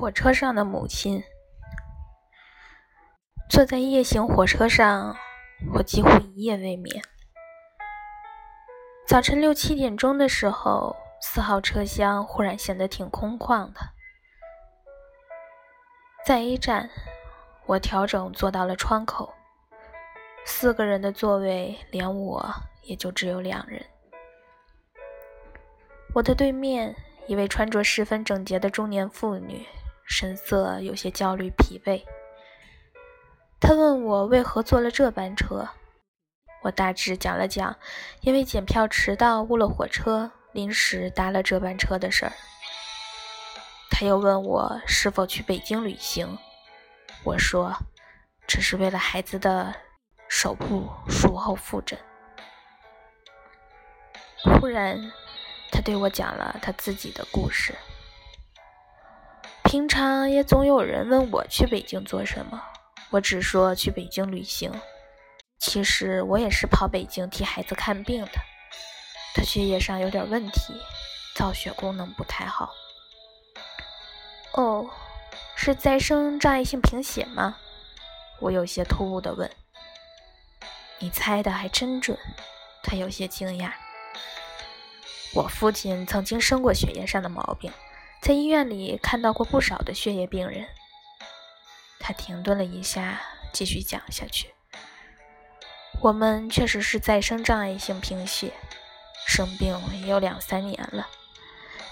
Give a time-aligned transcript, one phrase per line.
[0.00, 1.22] 火车上的母亲，
[3.50, 5.14] 坐在夜行火车上，
[5.74, 7.04] 我几乎一夜未眠。
[9.06, 13.80] 早晨六七点钟的时候，四号车厢忽然显得挺空旷的。
[16.24, 16.88] 在 A 站，
[17.66, 19.34] 我调整坐到了窗口，
[20.46, 22.50] 四个人的座位，连我
[22.84, 23.84] 也就只有两人。
[26.14, 26.96] 我的对面。
[27.26, 29.64] 一位穿着十分整洁的中年妇女，
[30.10, 32.02] 神色有些焦虑疲惫。
[33.60, 35.68] 他问我为何坐了这班车，
[36.62, 37.76] 我大致讲了讲
[38.22, 42.32] 因为检票迟到误了火车，临时搭了这班车的事儿。
[43.88, 46.36] 他又问我是否去北京旅行，
[47.24, 47.72] 我说
[48.48, 49.72] 这是为了孩子的
[50.28, 51.96] 手部术后复诊。
[54.42, 55.00] 忽然。
[55.72, 57.72] 他对我讲了他自己的故事。
[59.70, 62.60] 平常也总有人问我去北京做什么，
[63.10, 64.72] 我只说去北京旅行。
[65.60, 68.32] 其实我也是跑北京替孩子看病的。
[69.32, 70.74] 他血液上有点问题，
[71.36, 72.72] 造血功能不太好。
[74.54, 74.90] 哦，
[75.54, 77.56] 是再生障碍性贫血吗？
[78.40, 79.48] 我有些突兀的问。
[80.98, 82.18] 你猜的还真准。
[82.82, 83.70] 他有些惊讶。
[85.32, 87.72] 我父亲曾经生过血液上的毛病，
[88.22, 90.66] 在医院里看到过不少的血液病人。
[91.98, 93.20] 他停顿了一下，
[93.52, 94.54] 继续讲下去
[96.00, 98.52] ：“我们确实是再生障碍性贫血，
[99.26, 101.08] 生病也有两三年了。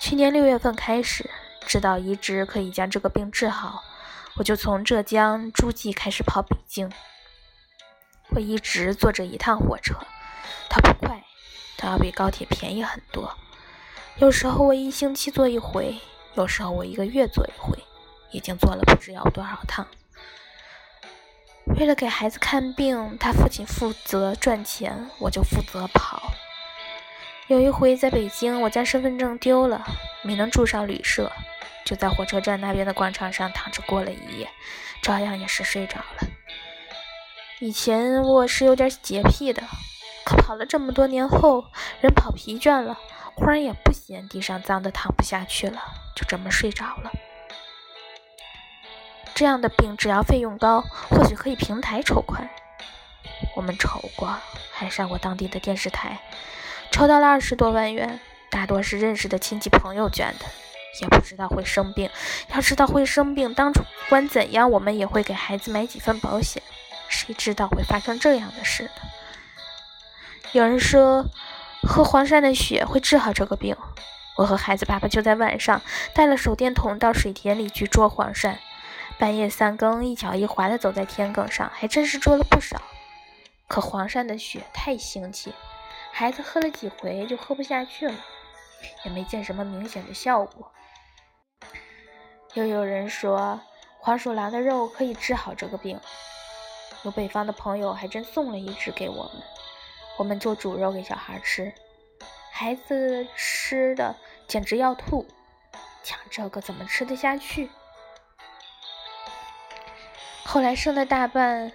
[0.00, 1.30] 去年六月份开始，
[1.66, 3.82] 知道移植可以将这个病治好，
[4.36, 6.90] 我就从浙江诸暨开始跑北京。
[8.30, 9.94] 我一直坐着一趟火车，
[10.68, 11.22] 它不快。”
[11.78, 13.36] 它要比高铁便宜很多。
[14.16, 16.00] 有时候我一星期坐一回，
[16.36, 17.78] 有时候我一个月坐一回，
[18.30, 19.86] 已经坐了不知要多少趟。
[21.78, 26.32] 为了给孩子看病，他父亲负责赚钱，我就负责跑。
[27.48, 29.84] 有一回在北京，我家身份证丢了，
[30.22, 31.32] 没能住上旅社，
[31.84, 34.48] 就在火车站那边的广场上躺着过了一夜，
[35.02, 36.28] 照样也是睡着了。
[37.60, 39.62] 以前我是有点洁癖的。
[40.24, 41.64] 可跑了这么多年后，
[42.00, 42.98] 人跑疲倦了，
[43.36, 45.80] 忽然也不嫌地上脏的躺不下去了，
[46.16, 47.12] 就这么睡着了。
[49.34, 52.50] 这样的病治疗费用高，或许可以平台筹款。
[53.54, 54.34] 我们筹过，
[54.72, 56.18] 还上过当地的电视台，
[56.90, 58.18] 筹到了二十多万元，
[58.50, 60.46] 大多是认识的亲戚朋友捐的。
[61.02, 62.08] 也不知道会生病，
[62.48, 66.62] 要知道会生病，当初不管怎样，我们也会给孩子买几份保险。
[67.08, 68.90] 谁知道会发生这样的事呢？
[70.52, 71.26] 有人说
[71.82, 73.76] 喝黄山的血会治好这个病，
[74.36, 75.80] 我和孩子爸爸就在晚上
[76.14, 78.56] 带了手电筒到水田里去捉黄鳝，
[79.18, 82.80] 半夜三更一脚一滑的走在田埂上，还真是捉了不少。
[83.66, 85.52] 可黄鳝的血太腥气，
[86.12, 88.14] 孩子喝了几回就喝不下去了，
[89.04, 90.70] 也没见什么明显的效果。
[92.54, 93.60] 又有人说
[93.98, 95.98] 黄鼠狼的肉可以治好这个病，
[97.02, 99.42] 有北方的朋友还真送了一只给我们。
[100.18, 101.72] 我们做煮肉给小孩吃，
[102.58, 104.16] 孩子吃的
[104.48, 105.28] 简直要吐，
[106.02, 107.68] 抢这个怎么吃得下去？
[110.42, 111.70] 后来剩的大半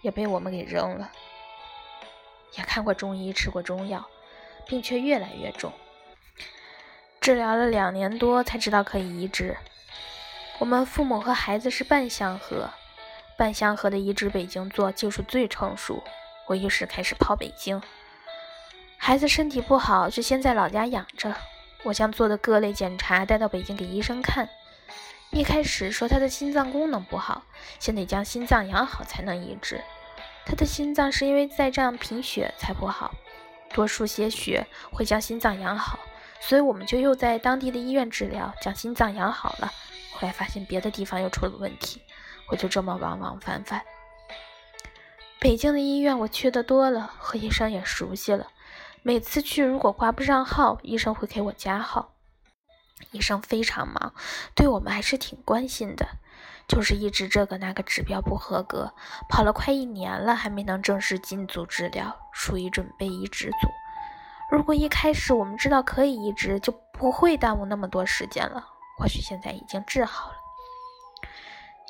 [0.00, 1.12] 也被我们给扔了。
[2.58, 4.04] 也看过中医，吃过中药，
[4.66, 5.72] 病却越来越重。
[7.20, 9.56] 治疗了两年多才知道可以移植。
[10.58, 12.70] 我们父母和孩子是半相合，
[13.38, 16.02] 半相合的移植北京做，技术最成熟。
[16.48, 17.80] 我于是开始跑北京。
[19.04, 21.34] 孩子身体不好，就先在老家养着。
[21.82, 24.48] 我将做的各类检查带到北京给医生看。
[25.32, 27.42] 一开始说他的心脏功能不好，
[27.80, 29.82] 先得将心脏养好才能移植。
[30.46, 33.12] 他的心脏是因为在这样贫血才不好，
[33.74, 35.98] 多输些血会将心脏养好。
[36.38, 39.72] 所以我们就又在当地的医院治疗，将心脏养好了。
[40.12, 42.00] 后来发现别的地方又出了问题，
[42.50, 43.82] 我就这么往往返返。
[45.40, 48.46] 北京的医院我去的多了，和医生也熟悉了。
[49.04, 52.14] 每次去如果挂不上号，医生会给我加号。
[53.10, 54.14] 医生非常忙，
[54.54, 56.06] 对我们还是挺关心的。
[56.68, 58.94] 就是一直这个那个指标不合格，
[59.28, 63.68] 跑了快一年了还没能正式进组治疗，属于准备移植组。
[64.50, 68.64] 如果一开始我们知道可以移植，就不会耽误那么多时间了。
[68.96, 70.36] 或许现在已经治好了。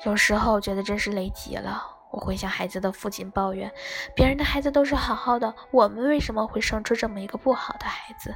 [0.05, 1.92] 有时候觉得真是累极了。
[2.13, 3.71] 我会向孩子的父亲抱怨，
[4.15, 8.35] 别人的孩子都是好好的，我们为什么会生出这么一个不好的孩子？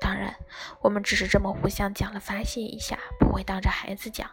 [0.00, 0.34] 当然，
[0.80, 4.30] 我们只是这么互相讲了发泄一下，不会当着孩子讲。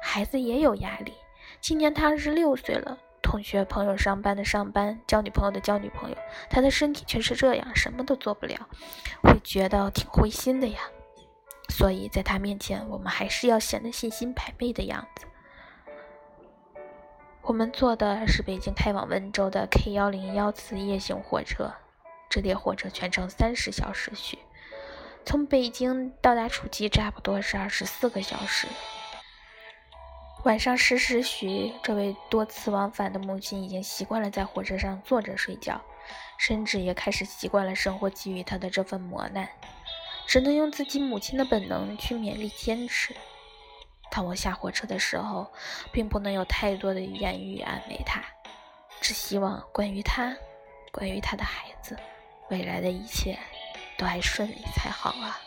[0.00, 1.12] 孩子也有压力。
[1.60, 6.16] 今年他二十六岁了，同学朋友上班的上班，交女朋友的交女朋友，
[6.48, 8.68] 他的身体却是这样，什么都做不了，
[9.24, 10.78] 会觉得挺灰心的呀。
[11.68, 15.26] 所以在他面前，我们还是要显得信心百倍的样子。
[17.48, 21.72] 我们坐的是北京开往温州的 K 幺零幺次夜行火车，
[22.28, 24.38] 这列火车全程三十小时许，
[25.24, 28.66] 从北京到达楚基差不多是二十四个小时。
[30.44, 35.80] 晚上十时许，这位多次往返的母亲已经习惯了在火车上坐着睡觉，
[36.36, 39.48] 甚至也开始习惯了生活给予她的这份磨难，
[40.26, 43.16] 只能用自己母亲的本能去勉力坚持。
[44.10, 45.50] 当我下火车的时候，
[45.92, 48.22] 并不能有太多的言语安慰他，
[49.00, 50.36] 只希望关于他，
[50.90, 51.96] 关于他的孩子，
[52.50, 53.38] 未来的一切
[53.96, 55.38] 都还顺利才好啊。